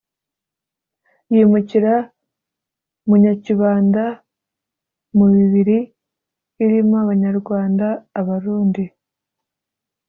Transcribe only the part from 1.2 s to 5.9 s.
yimukira mu Nyakibanda mu bibiri